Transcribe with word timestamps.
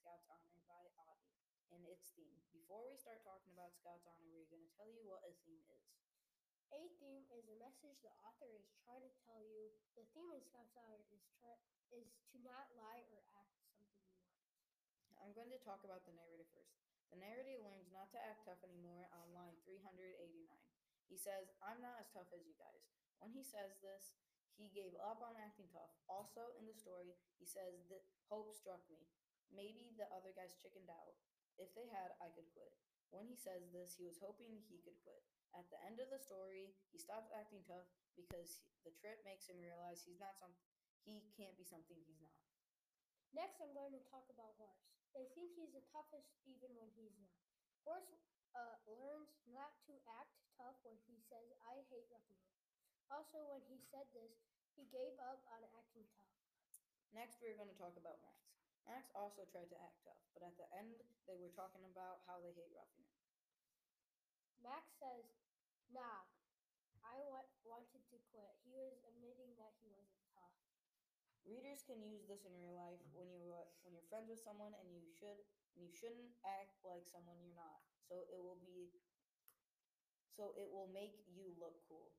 Scouts 0.00 0.32
Honor 0.32 0.64
by 0.64 0.80
Avi 0.96 1.36
and 1.76 1.84
its 1.84 2.08
theme. 2.16 2.40
Before 2.56 2.80
we 2.88 2.96
start 2.96 3.20
talking 3.20 3.52
about 3.52 3.76
Scouts 3.76 4.08
Honor, 4.08 4.32
we're 4.32 4.48
going 4.48 4.64
to 4.64 4.72
tell 4.72 4.88
you 4.88 5.04
what 5.04 5.20
a 5.28 5.36
theme 5.44 5.60
is. 5.76 5.92
A 6.72 6.88
theme 6.96 7.28
is 7.36 7.44
a 7.52 7.60
message 7.60 8.00
the 8.00 8.08
author 8.24 8.48
is 8.56 8.64
trying 8.80 9.04
to 9.04 9.12
tell 9.28 9.44
you. 9.44 9.68
The 10.00 10.08
theme 10.16 10.32
in 10.32 10.40
Scout's 10.40 10.72
Honor 10.72 11.04
is 11.12 11.20
try, 11.36 11.52
is 11.92 12.16
to 12.32 12.40
not 12.40 12.72
lie 12.80 13.04
or 13.12 13.20
act 13.36 13.52
something 13.52 13.84
you 13.84 14.00
want. 14.00 14.24
I'm 15.20 15.36
going 15.36 15.52
to 15.52 15.60
talk 15.60 15.84
about 15.84 16.08
the 16.08 16.16
narrative 16.16 16.48
first. 16.48 16.80
The 17.12 17.20
narrative 17.20 17.60
learns 17.60 17.92
not 17.92 18.08
to 18.16 18.18
act 18.24 18.48
tough 18.48 18.64
anymore 18.64 19.04
on 19.12 19.36
line 19.36 19.60
389. 19.68 20.16
He 21.12 21.20
says, 21.20 21.52
I'm 21.60 21.84
not 21.84 22.00
as 22.00 22.08
tough 22.08 22.32
as 22.32 22.48
you 22.48 22.56
guys. 22.56 22.88
When 23.20 23.36
he 23.36 23.44
says 23.44 23.76
this, 23.84 24.16
he 24.56 24.72
gave 24.72 24.96
up 25.04 25.20
on 25.20 25.36
acting 25.36 25.68
tough. 25.68 25.92
Also, 26.08 26.56
in 26.56 26.64
the 26.64 26.72
story, 26.72 27.12
he 27.36 27.44
says 27.44 27.84
that 27.92 28.08
hope 28.32 28.56
struck 28.56 28.80
me. 28.88 29.04
Maybe 29.50 29.89
the 30.00 30.08
other 30.08 30.32
guys 30.32 30.56
chickened 30.56 30.88
out. 30.88 31.20
If 31.60 31.76
they 31.76 31.84
had, 31.92 32.16
I 32.24 32.32
could 32.32 32.48
quit. 32.56 32.72
When 33.12 33.28
he 33.28 33.36
says 33.36 33.68
this, 33.68 34.00
he 34.00 34.08
was 34.08 34.16
hoping 34.16 34.64
he 34.72 34.80
could 34.80 34.96
quit. 35.04 35.20
At 35.52 35.68
the 35.68 35.76
end 35.84 36.00
of 36.00 36.08
the 36.08 36.22
story, 36.22 36.72
he 36.88 36.96
stops 36.96 37.28
acting 37.36 37.60
tough 37.68 37.84
because 38.16 38.64
the 38.86 38.96
trip 38.96 39.20
makes 39.28 39.44
him 39.50 39.60
realize 39.60 40.00
he's 40.00 40.22
not 40.22 40.40
some 40.40 40.56
he 41.04 41.24
can't 41.32 41.56
be 41.56 41.64
something 41.64 41.96
he's 42.04 42.20
not. 42.20 42.36
Next, 43.32 43.56
I'm 43.62 43.72
going 43.72 43.96
to 43.96 44.02
talk 44.12 44.28
about 44.28 44.52
Horace. 44.60 44.84
They 45.16 45.26
think 45.32 45.56
he's 45.56 45.72
the 45.72 45.84
toughest 45.90 46.28
even 46.44 46.70
when 46.76 46.92
he's 46.92 47.16
not. 47.16 47.40
Horace 47.88 48.20
uh, 48.52 48.76
learns 48.84 49.32
not 49.48 49.80
to 49.88 49.96
act 50.20 50.36
tough 50.60 50.76
when 50.84 50.98
he 51.08 51.16
says, 51.24 51.56
I 51.64 51.80
hate 51.88 52.06
ruffians. 52.12 52.52
Also, 53.08 53.42
when 53.48 53.64
he 53.66 53.80
said 53.80 54.06
this, 54.12 54.44
he 54.76 54.86
gave 54.92 55.16
up 55.24 55.42
on 55.50 55.64
acting 55.74 56.06
tough. 56.14 56.30
Next, 57.10 57.42
we're 57.42 57.58
going 57.58 57.70
to 57.72 57.80
talk 57.80 57.96
about. 57.98 58.22
Max 58.22 58.59
also 59.20 59.44
tried 59.52 59.68
to 59.68 59.78
act 59.84 60.00
tough, 60.08 60.24
but 60.32 60.40
at 60.40 60.56
the 60.56 60.64
end, 60.72 60.96
they 61.28 61.36
were 61.36 61.52
talking 61.52 61.84
about 61.84 62.24
how 62.24 62.40
they 62.40 62.56
hate 62.56 62.72
roughing 62.72 63.04
it. 63.04 63.20
Max 64.64 64.88
says, 64.96 65.28
Nah, 65.92 66.24
I 67.04 67.16
wa- 67.28 67.52
wanted 67.68 68.00
to 68.08 68.16
quit. 68.32 68.56
He 68.64 68.72
was 68.72 68.96
admitting 69.04 69.52
that 69.60 69.76
he 69.84 69.88
wasn't 69.92 70.24
tough. 70.32 70.56
Readers 71.44 71.82
can 71.84 72.00
use 72.04 72.24
this 72.28 72.44
in 72.44 72.52
real 72.60 72.76
life 72.76 73.00
when 73.16 73.32
you 73.32 73.50
uh, 73.56 73.64
when 73.82 73.96
you're 73.96 74.06
friends 74.12 74.28
with 74.28 74.40
someone 74.44 74.76
and 74.76 74.92
you 74.92 75.02
should 75.08 75.40
and 75.74 75.80
you 75.82 75.90
shouldn't 75.90 76.36
act 76.44 76.76
like 76.84 77.08
someone 77.08 77.40
you're 77.40 77.56
not. 77.56 77.80
So 78.06 78.28
it 78.28 78.38
will 78.38 78.60
be 78.60 78.92
so 80.36 80.52
it 80.54 80.68
will 80.68 80.88
make 80.92 81.16
you 81.26 81.48
look 81.56 81.80
cool. 81.88 82.12